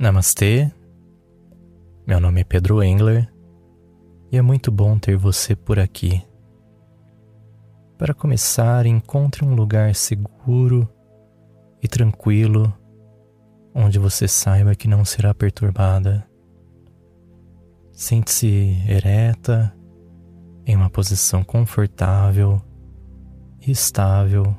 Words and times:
Namastê, 0.00 0.72
meu 2.06 2.18
nome 2.18 2.40
é 2.40 2.44
Pedro 2.44 2.82
Engler 2.82 3.30
e 4.32 4.38
é 4.38 4.40
muito 4.40 4.72
bom 4.72 4.98
ter 4.98 5.14
você 5.14 5.54
por 5.54 5.78
aqui. 5.78 6.24
Para 7.98 8.14
começar, 8.14 8.86
encontre 8.86 9.44
um 9.44 9.54
lugar 9.54 9.94
seguro 9.94 10.88
e 11.82 11.86
tranquilo 11.86 12.72
onde 13.74 13.98
você 13.98 14.26
saiba 14.26 14.74
que 14.74 14.88
não 14.88 15.04
será 15.04 15.34
perturbada. 15.34 16.26
Sente-se 17.92 18.82
ereta, 18.88 19.70
em 20.64 20.76
uma 20.76 20.88
posição 20.88 21.44
confortável 21.44 22.58
e 23.60 23.70
estável, 23.70 24.56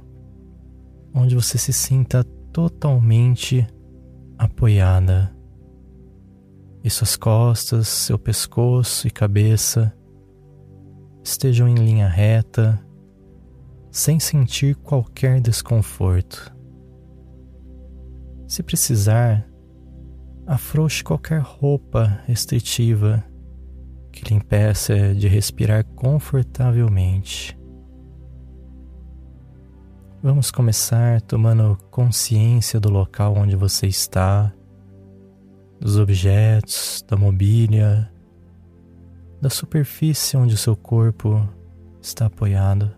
onde 1.11 1.33
você 1.33 1.57
se 1.57 1.73
sinta 1.73 2.23
totalmente 2.53 3.67
apoiada 4.41 5.40
e 6.83 6.89
suas 6.89 7.15
costas, 7.15 7.87
seu 7.87 8.17
pescoço 8.17 9.07
e 9.07 9.11
cabeça 9.11 9.93
estejam 11.23 11.67
em 11.67 11.75
linha 11.75 12.07
reta, 12.07 12.83
sem 13.91 14.19
sentir 14.19 14.75
qualquer 14.75 15.39
desconforto. 15.39 16.51
Se 18.47 18.63
precisar, 18.63 19.47
afrouxe 20.47 21.03
qualquer 21.03 21.41
roupa 21.41 22.21
restritiva 22.25 23.23
que 24.11 24.27
lhe 24.27 24.35
impeça 24.35 25.13
de 25.15 25.27
respirar 25.27 25.85
confortavelmente. 25.85 27.57
Vamos 30.23 30.51
começar 30.51 31.21
tomando 31.21 31.77
consciência 31.89 32.79
do 32.79 32.89
local 32.89 33.35
onde 33.37 33.55
você 33.55 33.87
está, 33.87 34.53
dos 35.81 35.97
objetos, 35.97 37.03
da 37.07 37.17
mobília, 37.17 38.13
da 39.41 39.49
superfície 39.49 40.37
onde 40.37 40.53
o 40.53 40.57
seu 40.57 40.77
corpo 40.77 41.49
está 41.99 42.27
apoiado. 42.27 42.95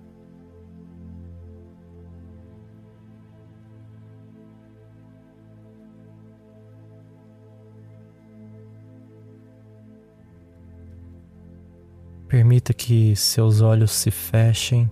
Permita 12.27 12.73
que 12.73 13.15
seus 13.15 13.61
olhos 13.61 13.91
se 13.91 14.11
fechem 14.11 14.91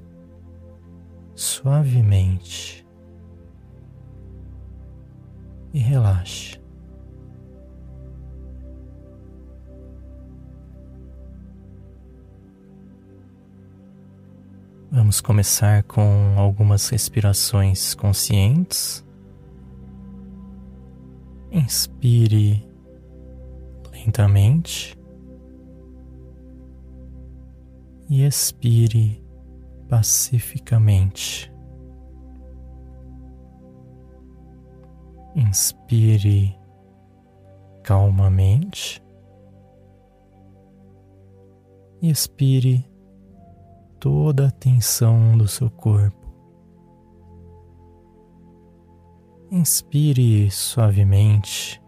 suavemente 1.35 2.87
e 5.73 5.79
relaxe. 5.79 6.60
Vamos 14.93 15.21
começar 15.21 15.83
com 15.83 16.35
algumas 16.37 16.89
respirações 16.89 17.93
conscientes. 17.93 19.05
Inspire 21.49 22.69
lentamente 23.89 24.93
e 28.09 28.25
expire 28.25 29.23
pacificamente. 29.87 31.49
Inspire 35.33 36.53
calmamente 37.81 39.01
e 42.01 42.09
expire 42.09 42.90
toda 44.01 44.47
a 44.47 44.51
tensão 44.51 45.37
do 45.37 45.47
seu 45.47 45.69
corpo. 45.69 46.19
Inspire 49.51 50.49
suavemente 50.49 51.79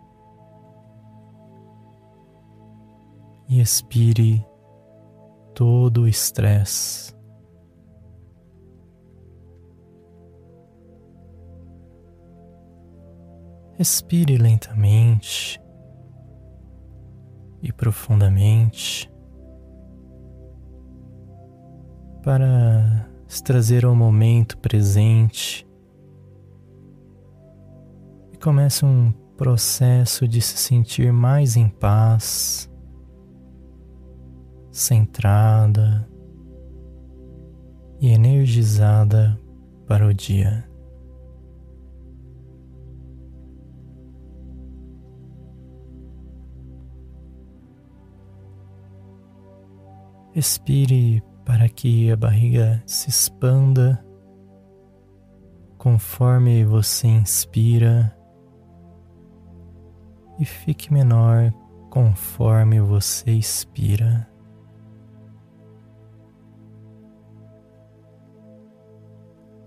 e 3.50 3.59
expire 3.59 4.46
todo 5.56 6.01
o 6.01 6.07
estresse. 6.07 7.16
Respire 13.75 14.38
lentamente 14.38 15.59
e 17.63 17.74
profundamente 17.74 19.12
para 22.23 23.09
se 23.28 23.44
trazer 23.44 23.84
ao 23.84 23.94
momento 23.94 24.57
presente 24.57 25.67
e 28.31 28.38
comece 28.38 28.85
um 28.85 29.11
processo 29.35 30.25
de 30.25 30.41
se 30.41 30.57
sentir 30.57 31.12
mais 31.12 31.57
em 31.57 31.67
paz, 31.67 32.72
centrada 34.72 36.07
e 38.00 38.09
energizada 38.09 39.38
para 39.85 40.07
o 40.07 40.13
dia. 40.13 40.67
Expire 50.33 51.22
para 51.45 51.67
que 51.67 52.11
a 52.11 52.15
barriga 52.15 52.81
se 52.85 53.09
expanda 53.09 54.03
conforme 55.77 56.63
você 56.63 57.07
inspira 57.07 58.17
e 60.39 60.45
fique 60.45 60.91
menor 60.91 61.53
conforme 61.89 62.79
você 62.79 63.31
expira. 63.31 64.27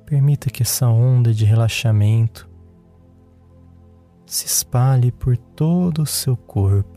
Permita 0.07 0.51
que 0.51 0.63
essa 0.63 0.89
onda 0.89 1.35
de 1.35 1.45
relaxamento 1.45 2.49
se 4.25 4.47
espalhe 4.47 5.13
por 5.13 5.37
todo 5.37 6.03
o 6.03 6.07
seu 6.07 6.37
corpo. 6.37 6.96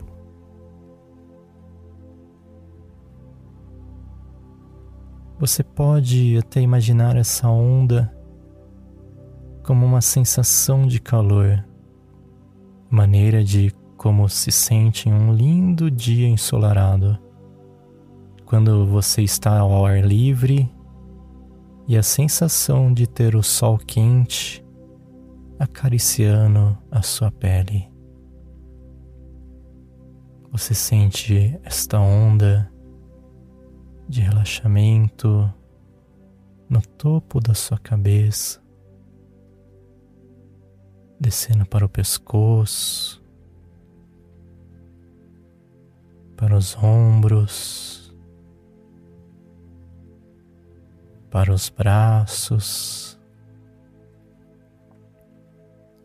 Você 5.40 5.64
pode 5.64 6.36
até 6.36 6.60
imaginar 6.60 7.16
essa 7.16 7.48
onda 7.48 8.14
como 9.64 9.86
uma 9.86 10.02
sensação 10.02 10.86
de 10.86 11.00
calor, 11.00 11.64
maneira 12.90 13.42
de 13.42 13.72
como 13.96 14.28
se 14.28 14.52
sente 14.52 15.08
em 15.08 15.14
um 15.14 15.32
lindo 15.32 15.90
dia 15.90 16.28
ensolarado, 16.28 17.18
quando 18.44 18.84
você 18.84 19.22
está 19.22 19.60
ao 19.60 19.86
ar 19.86 20.04
livre 20.04 20.70
e 21.88 21.96
a 21.96 22.02
sensação 22.02 22.92
de 22.92 23.06
ter 23.06 23.34
o 23.34 23.42
sol 23.42 23.78
quente 23.78 24.62
acariciando 25.58 26.76
a 26.90 27.00
sua 27.00 27.32
pele. 27.32 27.90
Você 30.52 30.74
sente 30.74 31.58
esta 31.64 31.98
onda 31.98 32.69
de 34.10 34.22
relaxamento 34.22 35.48
no 36.68 36.82
topo 36.82 37.38
da 37.38 37.54
sua 37.54 37.78
cabeça, 37.78 38.60
descendo 41.20 41.64
para 41.64 41.86
o 41.86 41.88
pescoço, 41.88 43.22
para 46.36 46.56
os 46.56 46.76
ombros, 46.82 48.12
para 51.30 51.52
os 51.52 51.68
braços. 51.68 53.16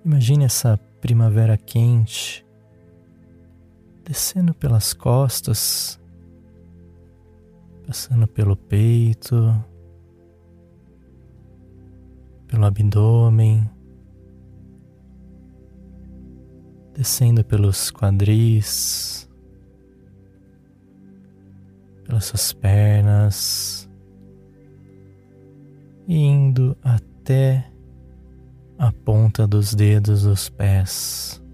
Imagine 0.05 0.45
essa 0.45 0.77
primavera 1.01 1.57
quente 1.57 2.45
descendo 4.03 4.53
pelas 4.53 4.93
costas 4.93 5.99
passando 7.85 8.27
pelo 8.27 8.55
peito, 8.55 9.35
pelo 12.47 12.65
abdômen, 12.65 13.69
descendo 16.93 17.43
pelos 17.43 17.91
quadris, 17.91 19.29
pelas 22.05 22.25
suas 22.25 22.53
pernas, 22.53 23.89
indo 26.07 26.75
até 26.81 27.71
a 28.77 28.91
ponta 28.91 29.47
dos 29.47 29.73
dedos 29.75 30.23
dos 30.23 30.49
pés. 30.49 31.44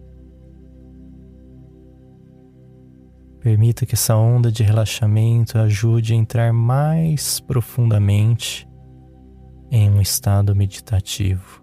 Permita 3.41 3.87
que 3.87 3.95
essa 3.95 4.15
onda 4.15 4.51
de 4.51 4.61
relaxamento 4.61 5.57
ajude 5.57 6.13
a 6.13 6.15
entrar 6.15 6.53
mais 6.53 7.39
profundamente 7.39 8.67
em 9.71 9.89
um 9.89 9.99
estado 9.99 10.55
meditativo. 10.55 11.60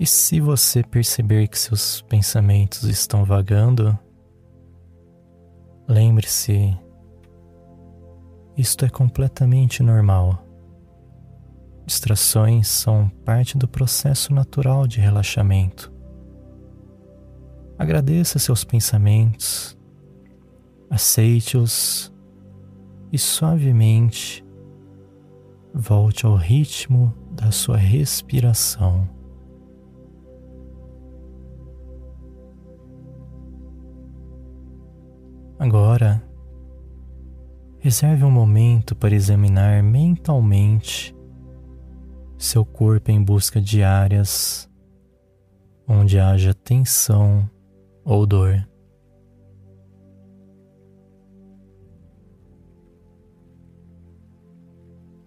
E 0.00 0.06
se 0.06 0.40
você 0.40 0.82
perceber 0.82 1.46
que 1.46 1.58
seus 1.58 2.00
pensamentos 2.00 2.84
estão 2.84 3.22
vagando, 3.22 3.98
lembre-se, 5.86 6.74
isto 8.56 8.86
é 8.86 8.88
completamente 8.88 9.82
normal. 9.82 10.42
Distrações 11.84 12.66
são 12.66 13.10
parte 13.26 13.58
do 13.58 13.68
processo 13.68 14.32
natural 14.32 14.86
de 14.86 15.00
relaxamento. 15.00 15.92
Agradeça 17.78 18.38
seus 18.38 18.64
pensamentos, 18.64 19.76
aceite-os 20.88 22.10
e 23.12 23.18
suavemente 23.18 24.42
volte 25.74 26.24
ao 26.24 26.36
ritmo 26.36 27.14
da 27.32 27.50
sua 27.50 27.76
respiração. 27.76 29.19
Agora, 35.60 36.22
reserve 37.80 38.24
um 38.24 38.30
momento 38.30 38.96
para 38.96 39.14
examinar 39.14 39.82
mentalmente 39.82 41.14
seu 42.38 42.64
corpo 42.64 43.10
em 43.10 43.22
busca 43.22 43.60
de 43.60 43.82
áreas 43.82 44.66
onde 45.86 46.18
haja 46.18 46.54
tensão 46.54 47.46
ou 48.02 48.24
dor. 48.24 48.66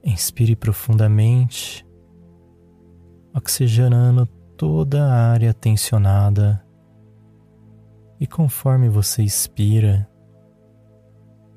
Inspire 0.03 0.55
profundamente, 0.55 1.85
oxigenando 3.35 4.25
toda 4.57 5.05
a 5.05 5.31
área 5.31 5.53
tensionada, 5.53 6.65
e 8.19 8.25
conforme 8.25 8.89
você 8.89 9.21
expira, 9.21 10.09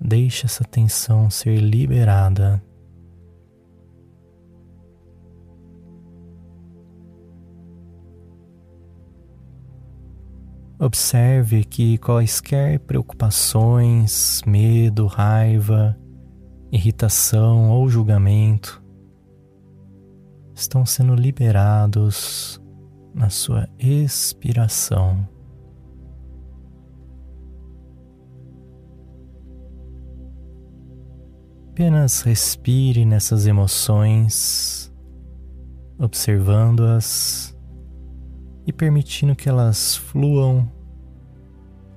Deixe 0.07 0.47
essa 0.47 0.63
tensão 0.63 1.29
ser 1.29 1.59
liberada. 1.59 2.63
Observe 10.79 11.65
que 11.65 11.99
quaisquer 11.99 12.79
preocupações, 12.79 14.43
medo, 14.47 15.09
raiva, 15.09 15.99
irritação 16.71 17.71
ou 17.73 17.89
julgamento 17.89 18.81
estão 20.55 20.87
sendo 20.87 21.17
liberados 21.17 22.63
na 23.13 23.29
sua 23.29 23.69
expiração. 23.77 25.36
Apenas 31.77 32.23
respire 32.23 33.05
nessas 33.05 33.47
emoções, 33.47 34.91
observando-as 35.99 37.55
e 38.67 38.73
permitindo 38.73 39.37
que 39.37 39.47
elas 39.47 39.95
fluam 39.95 40.73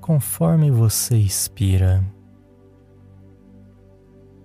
conforme 0.02 0.70
você 0.70 1.16
expira, 1.16 2.04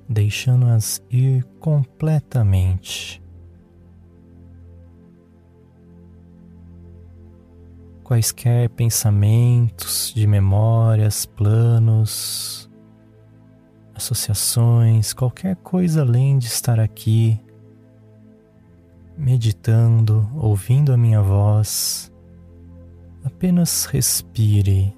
deixando-as 0.09 1.03
ir 1.11 1.43
completamente. 1.59 3.21
Quaisquer 8.05 8.71
pensamentos 8.71 10.13
de 10.15 10.29
memórias, 10.29 11.27
planos, 11.27 12.71
associações, 14.05 15.15
qualquer 15.15 15.57
coisa 15.57 16.03
além 16.03 16.37
de 16.37 16.47
estar 16.47 16.79
aqui, 16.79 17.41
meditando, 19.17 20.29
ouvindo 20.37 20.93
a 20.93 20.97
minha 20.97 21.23
voz, 21.23 22.13
apenas 23.25 23.87
respire. 23.87 24.95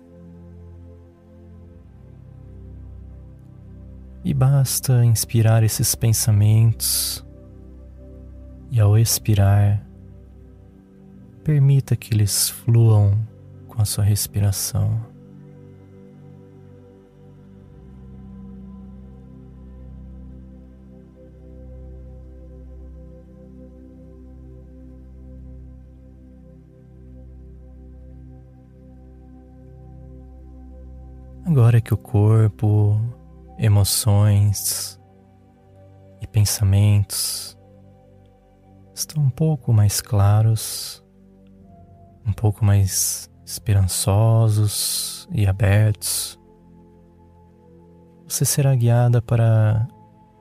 E 4.25 4.35
basta 4.35 5.05
inspirar 5.05 5.63
esses 5.63 5.95
pensamentos, 5.95 7.25
e 8.73 8.81
ao 8.81 8.99
expirar, 8.99 9.87
permita 11.45 11.95
que 11.95 12.13
eles 12.13 12.49
fluam 12.49 13.17
com 13.69 13.81
a 13.81 13.85
sua 13.85 14.03
respiração. 14.03 15.16
Agora 31.57 31.81
que 31.81 31.95
o 31.95 31.97
corpo, 31.97 33.01
emoções 33.59 35.01
e 36.21 36.27
pensamentos 36.27 37.59
estão 38.95 39.23
um 39.23 39.31
pouco 39.31 39.73
mais 39.73 40.03
claros, 40.03 41.03
um 42.27 42.33
pouco 42.35 42.63
mais 42.63 43.31
esperançosos 43.47 45.27
e 45.33 45.47
abertos, 45.47 46.39
você 48.29 48.45
será 48.45 48.75
guiada 48.75 49.23
para 49.23 49.89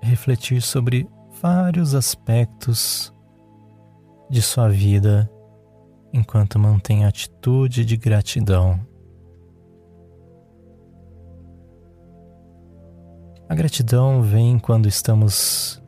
refletir 0.01 0.61
sobre 0.61 1.07
vários 1.41 1.95
aspectos 1.95 3.13
de 4.29 4.41
sua 4.41 4.67
vida 4.67 5.31
enquanto 6.11 6.59
mantém 6.59 7.05
atitude 7.05 7.85
de 7.85 7.95
gratidão. 7.95 8.94
A 13.47 13.53
gratidão 13.53 14.23
vem 14.23 14.57
quando 14.57 14.87
estamos 14.87 15.79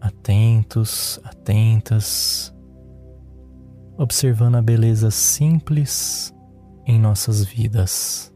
atentos, 0.00 1.20
atentas, 1.22 2.54
observando 3.98 4.56
a 4.56 4.62
beleza 4.62 5.10
simples 5.10 6.34
em 6.86 6.98
nossas 6.98 7.44
vidas. 7.44 8.32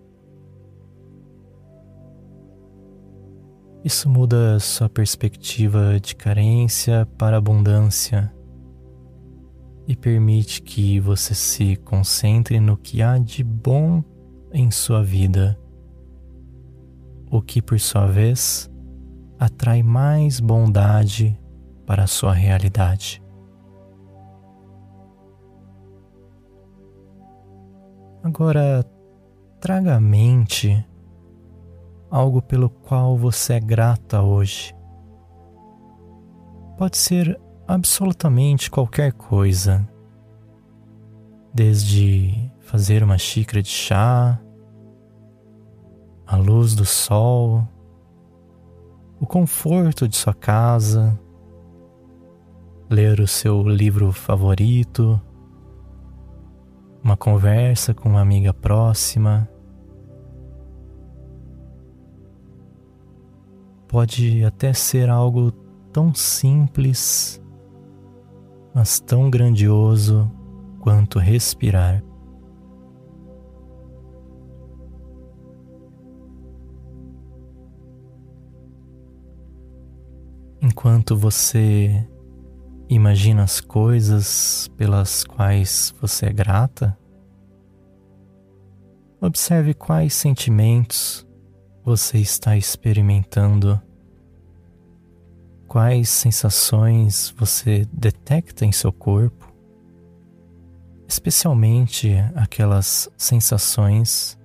Isso 3.83 4.11
muda 4.11 4.61
sua 4.61 4.91
perspectiva 4.91 5.99
de 5.99 6.15
carência 6.15 7.07
para 7.17 7.39
abundância 7.39 8.31
e 9.89 9.97
permite 9.97 10.61
que 10.61 11.01
você 11.01 11.35
se 11.35 11.77
concentre 11.77 12.61
no 12.61 12.77
que 12.77 13.01
há 13.01 13.17
de 13.17 13.43
bom 13.43 14.05
em 14.53 14.71
sua 14.71 15.03
vida 15.03 15.59
o 17.31 17.43
que 17.43 17.61
por 17.61 17.79
sua 17.79 18.07
vez 18.07 18.71
atrai 19.39 19.83
mais 19.83 20.41
bondade 20.41 21.39
para 21.85 22.05
a 22.05 22.07
sua 22.07 22.33
realidade. 22.33 23.23
Agora, 28.23 28.85
traga 29.61 29.97
à 29.97 30.01
mente 30.01 30.85
algo 32.11 32.43
pelo 32.43 32.69
qual 32.69 33.17
você 33.17 33.55
é 33.55 33.61
grata 33.61 34.23
hoje. 34.23 34.75
Pode 36.77 36.97
ser 36.97 37.41
absolutamente 37.67 38.71
qualquer 38.71 39.13
coisa, 39.13 39.89
desde 41.55 42.51
fazer 42.61 43.03
uma 43.03 43.17
xícara 43.17 43.63
de 43.63 43.69
chá 43.69 44.41
a 46.27 46.37
luz 46.37 46.75
do 46.75 46.85
sol, 46.85 47.67
o 49.21 49.27
conforto 49.27 50.09
de 50.09 50.17
sua 50.17 50.35
casa, 50.35 51.19
ler 52.91 53.21
o 53.21 53.27
seu 53.27 53.63
livro 53.63 54.13
favorito, 54.13 55.21
uma 57.03 57.17
conversa 57.17 57.95
com 57.95 58.09
uma 58.09 58.21
amiga 58.21 58.53
próxima. 58.53 59.49
Pode 63.87 64.45
até 64.45 64.73
ser 64.73 65.09
algo 65.09 65.53
tão 65.93 66.13
simples, 66.13 67.41
mas 68.75 68.99
tão 68.99 69.31
grandioso 69.31 70.31
quanto 70.81 71.21
respirar. 71.21 72.06
Enquanto 80.79 81.17
você 81.17 82.07
imagina 82.87 83.43
as 83.43 83.63
coisas 83.63 84.69
pelas 84.77 85.25
quais 85.25 85.95
você 85.99 86.27
é 86.27 86.33
grata, 86.35 86.95
observe 89.19 89.73
quais 89.73 90.13
sentimentos 90.13 91.27
você 91.83 92.19
está 92.19 92.59
experimentando, 92.59 93.81
quais 95.67 96.11
sensações 96.11 97.35
você 97.39 97.89
detecta 97.91 98.67
em 98.67 98.71
seu 98.71 98.93
corpo, 98.93 99.51
especialmente 101.09 102.13
aquelas 102.35 103.09
sensações 103.17 104.39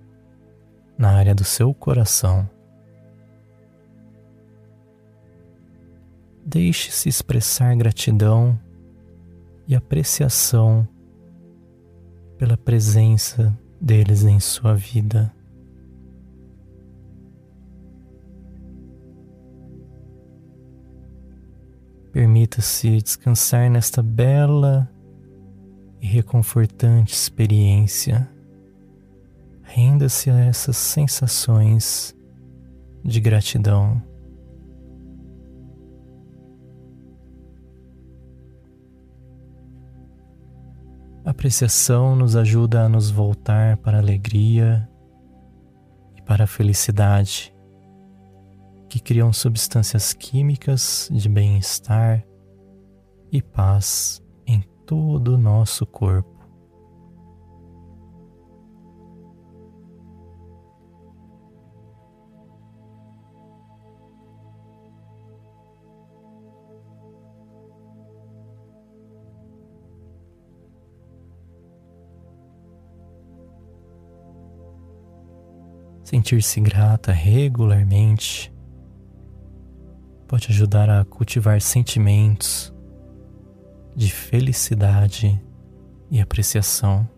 na 0.97 1.11
área 1.11 1.35
do 1.35 1.43
seu 1.43 1.73
coração. 1.73 2.49
Deixe-se 6.45 7.07
expressar 7.07 7.75
gratidão 7.75 8.59
e 9.67 9.75
apreciação 9.75 10.87
pela 12.37 12.57
presença 12.57 13.57
deles 13.79 14.23
em 14.23 14.39
sua 14.39 14.75
vida. 14.75 15.33
Permita-se 22.11 23.01
descansar 23.01 23.69
nesta 23.69 24.03
bela 24.03 24.89
e 26.01 26.07
reconfortante 26.07 27.13
experiência. 27.13 28.29
Renda-se 29.61 30.29
a 30.29 30.37
essas 30.39 30.75
sensações 30.75 32.13
de 33.03 33.21
gratidão. 33.21 34.10
Apreciação 41.41 42.15
nos 42.15 42.35
ajuda 42.35 42.85
a 42.85 42.89
nos 42.89 43.09
voltar 43.09 43.75
para 43.77 43.97
a 43.97 43.99
alegria 43.99 44.87
e 46.15 46.21
para 46.21 46.43
a 46.43 46.47
felicidade, 46.47 47.51
que 48.87 48.99
criam 48.99 49.33
substâncias 49.33 50.13
químicas 50.13 51.09
de 51.11 51.27
bem-estar 51.27 52.23
e 53.31 53.41
paz 53.41 54.21
em 54.45 54.61
todo 54.85 55.33
o 55.33 55.37
nosso 55.37 55.83
corpo. 55.83 56.40
Sentir-se 76.21 76.61
grata 76.61 77.11
regularmente 77.11 78.53
pode 80.27 80.51
ajudar 80.51 80.87
a 80.87 81.03
cultivar 81.03 81.59
sentimentos 81.59 82.71
de 83.95 84.11
felicidade 84.11 85.43
e 86.11 86.21
apreciação. 86.21 87.09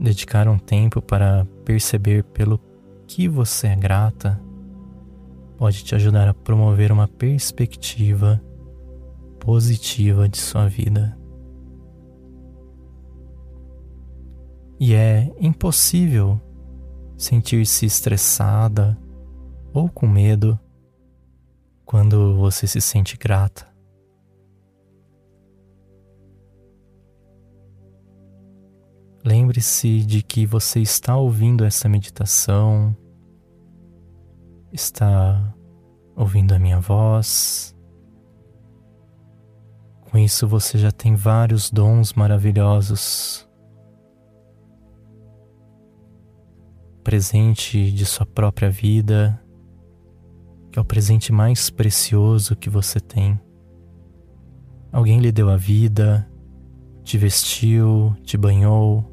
Dedicar 0.00 0.48
um 0.48 0.58
tempo 0.58 1.02
para 1.02 1.46
perceber 1.66 2.24
pelo 2.24 2.58
que 3.06 3.28
você 3.28 3.66
é 3.66 3.76
grata 3.76 4.40
pode 5.58 5.84
te 5.84 5.94
ajudar 5.94 6.26
a 6.28 6.32
promover 6.32 6.90
uma 6.90 7.06
perspectiva 7.06 8.42
positiva 9.38 10.26
de 10.26 10.38
sua 10.38 10.66
vida. 10.66 11.14
E 14.80 14.94
é 14.94 15.30
impossível 15.38 16.40
sentir-se 17.24 17.86
estressada 17.86 18.98
ou 19.72 19.88
com 19.88 20.06
medo 20.06 20.60
quando 21.84 22.36
você 22.36 22.66
se 22.66 22.80
sente 22.80 23.16
grata. 23.16 23.66
Lembre-se 29.24 30.04
de 30.04 30.22
que 30.22 30.44
você 30.44 30.80
está 30.80 31.16
ouvindo 31.16 31.64
essa 31.64 31.88
meditação, 31.88 32.94
está 34.70 35.54
ouvindo 36.14 36.52
a 36.52 36.58
minha 36.58 36.78
voz. 36.78 37.74
Com 40.02 40.18
isso, 40.18 40.46
você 40.46 40.76
já 40.76 40.92
tem 40.92 41.14
vários 41.14 41.70
dons 41.70 42.12
maravilhosos 42.12 43.48
presente 47.04 47.92
de 47.92 48.06
sua 48.06 48.24
própria 48.24 48.70
vida, 48.70 49.38
que 50.72 50.78
é 50.78 50.82
o 50.82 50.84
presente 50.84 51.30
mais 51.30 51.68
precioso 51.68 52.56
que 52.56 52.70
você 52.70 52.98
tem. 52.98 53.38
Alguém 54.90 55.20
lhe 55.20 55.30
deu 55.30 55.50
a 55.50 55.56
vida, 55.56 56.26
te 57.04 57.18
vestiu, 57.18 58.16
te 58.22 58.38
banhou, 58.38 59.04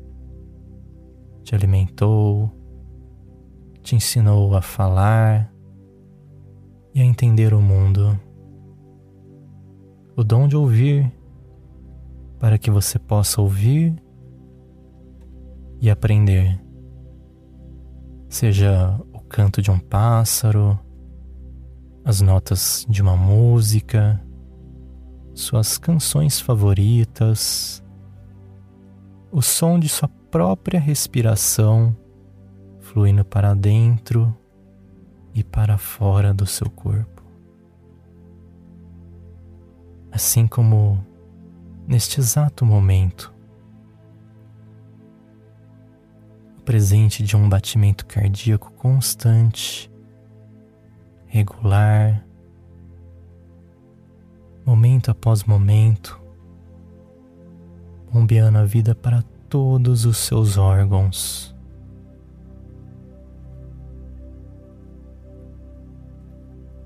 te 1.43 1.53
alimentou, 1.53 2.49
te 3.81 3.95
ensinou 3.95 4.55
a 4.55 4.61
falar 4.61 5.53
e 6.95 7.01
a 7.01 7.03
entender 7.03 7.53
o 7.53 7.61
mundo. 7.61 8.17
O 10.15 10.23
dom 10.23 10.47
de 10.47 10.55
ouvir, 10.55 11.11
para 12.39 12.57
que 12.57 12.71
você 12.71 12.97
possa 12.97 13.41
ouvir 13.41 13.93
e 15.81 15.89
aprender 15.89 16.70
seja 18.31 18.97
o 19.13 19.19
canto 19.19 19.61
de 19.61 19.69
um 19.69 19.77
pássaro, 19.77 20.79
as 22.05 22.21
notas 22.21 22.85
de 22.87 23.01
uma 23.01 23.17
música, 23.17 24.23
suas 25.33 25.77
canções 25.77 26.39
favoritas, 26.39 27.83
o 29.29 29.41
som 29.41 29.77
de 29.77 29.89
sua 29.89 30.07
própria 30.07 30.79
respiração 30.79 31.95
fluindo 32.79 33.25
para 33.25 33.53
dentro 33.53 34.33
e 35.35 35.43
para 35.43 35.77
fora 35.77 36.33
do 36.33 36.45
seu 36.45 36.69
corpo. 36.69 37.21
Assim 40.09 40.47
como 40.47 41.05
neste 41.85 42.21
exato 42.21 42.65
momento, 42.65 43.33
presente 46.71 47.21
de 47.21 47.35
um 47.35 47.49
batimento 47.49 48.05
cardíaco 48.05 48.71
constante, 48.77 49.91
regular, 51.27 52.25
momento 54.65 55.11
após 55.11 55.43
momento, 55.43 56.17
bombeando 58.09 58.57
a 58.57 58.63
vida 58.63 58.95
para 58.95 59.21
todos 59.49 60.05
os 60.05 60.15
seus 60.15 60.57
órgãos. 60.57 61.53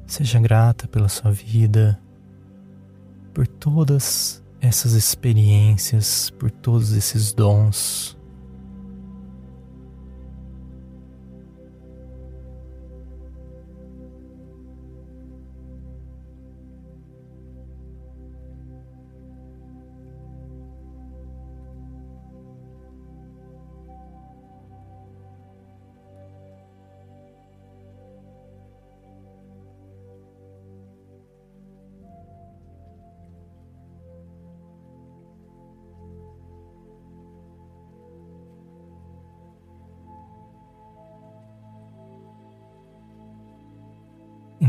Seja 0.07 0.39
grata 0.39 0.87
pela 0.87 1.07
sua 1.07 1.29
vida, 1.29 2.01
por 3.35 3.45
todas 3.45 4.43
essas 4.59 4.93
experiências, 4.93 6.31
por 6.31 6.49
todos 6.49 6.91
esses 6.93 7.31
dons. 7.31 8.14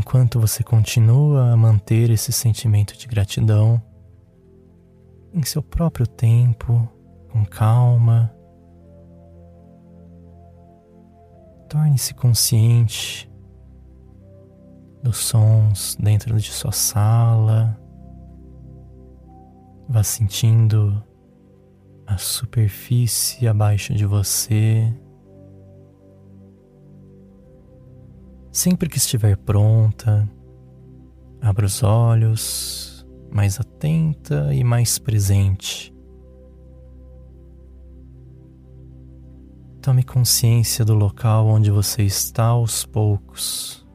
Enquanto 0.07 0.39
você 0.39 0.63
continua 0.63 1.51
a 1.51 1.57
manter 1.57 2.09
esse 2.09 2.31
sentimento 2.31 2.97
de 2.97 3.05
gratidão 3.07 3.81
em 5.33 5.43
seu 5.43 5.61
próprio 5.61 6.07
tempo, 6.07 6.87
com 7.29 7.43
calma, 7.43 8.33
torne-se 11.67 12.13
consciente 12.13 13.29
dos 15.03 15.17
sons 15.17 15.97
dentro 15.99 16.39
de 16.39 16.53
sua 16.53 16.71
sala. 16.71 17.77
Vá 19.89 20.03
sentindo 20.03 21.03
a 22.05 22.17
superfície 22.17 23.45
abaixo 23.45 23.93
de 23.93 24.05
você. 24.05 24.89
Sempre 28.57 28.89
que 28.89 28.97
estiver 28.97 29.37
pronta, 29.37 30.27
abra 31.39 31.67
os 31.67 31.83
olhos, 31.83 33.07
mais 33.31 33.59
atenta 33.59 34.51
e 34.51 34.63
mais 34.63 34.97
presente. 34.97 35.93
Tome 39.79 40.03
consciência 40.03 40.83
do 40.83 40.95
local 40.95 41.45
onde 41.45 41.69
você 41.69 42.01
está 42.01 42.45
aos 42.45 42.83
poucos. 42.83 43.87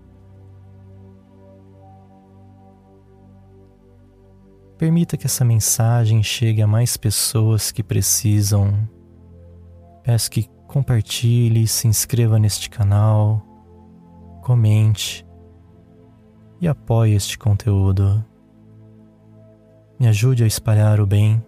Permita 4.78 5.16
que 5.16 5.26
essa 5.26 5.45
mensagem 5.45 6.23
chegue 6.23 6.62
a 6.62 6.69
mais 6.69 6.97
pessoas 6.97 7.73
que 7.73 7.83
precisam. 7.83 8.88
Peço 10.04 10.31
que 10.31 10.49
compartilhe, 10.69 11.66
se 11.66 11.88
inscreva 11.88 12.38
neste 12.38 12.71
canal 12.71 13.50
comente 14.43 15.25
e 16.61 16.69
apoie 16.69 17.15
este 17.15 17.39
conteúdo. 17.39 18.23
Me 19.99 20.09
ajude 20.09 20.45
a 20.45 20.47
espalhar 20.47 21.01
o 21.01 21.07
bem. 21.07 21.43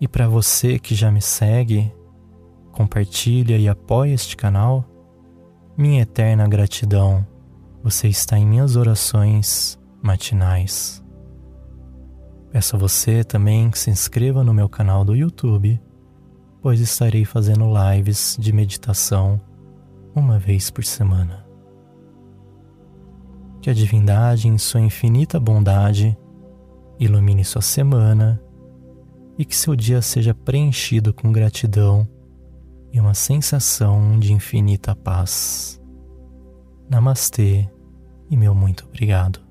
E 0.00 0.08
para 0.08 0.28
você 0.28 0.78
que 0.78 0.94
já 0.94 1.10
me 1.10 1.20
segue, 1.20 1.92
compartilha 2.72 3.58
e 3.58 3.68
apoia 3.68 4.14
este 4.14 4.36
canal, 4.36 4.84
minha 5.76 6.02
eterna 6.02 6.48
gratidão. 6.48 7.26
Você 7.82 8.08
está 8.08 8.38
em 8.38 8.46
minhas 8.46 8.76
orações 8.76 9.78
matinais. 10.00 11.04
Peço 12.50 12.76
a 12.76 12.78
você 12.78 13.22
também 13.24 13.70
que 13.70 13.78
se 13.78 13.90
inscreva 13.90 14.42
no 14.42 14.54
meu 14.54 14.68
canal 14.68 15.04
do 15.04 15.14
YouTube, 15.14 15.80
pois 16.62 16.80
estarei 16.80 17.24
fazendo 17.24 17.66
lives 17.72 18.36
de 18.38 18.52
meditação 18.52 19.40
uma 20.14 20.38
vez 20.38 20.70
por 20.70 20.84
semana. 20.84 21.46
Que 23.60 23.70
a 23.70 23.74
divindade, 23.74 24.48
em 24.48 24.56
sua 24.58 24.80
infinita 24.80 25.38
bondade, 25.38 26.16
ilumine 26.98 27.44
sua 27.44 27.62
semana 27.62 28.40
e 29.38 29.44
que 29.44 29.56
seu 29.56 29.74
dia 29.74 30.02
seja 30.02 30.34
preenchido 30.34 31.12
com 31.12 31.32
gratidão 31.32 32.08
e 32.92 33.00
uma 33.00 33.14
sensação 33.14 34.18
de 34.18 34.32
infinita 34.32 34.94
paz. 34.94 35.80
Namastê 36.88 37.68
e 38.30 38.36
meu 38.36 38.54
muito 38.54 38.84
obrigado. 38.86 39.49